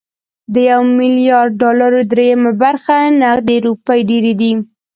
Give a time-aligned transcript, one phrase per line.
[0.53, 4.53] د يو ميليارد ډالرو درېيمه برخه نغدې روپۍ ډېرې دي.